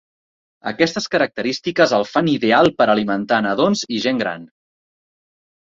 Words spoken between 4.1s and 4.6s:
gran.